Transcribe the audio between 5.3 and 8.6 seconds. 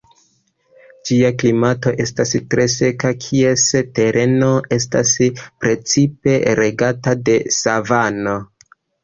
precipe regata de savano.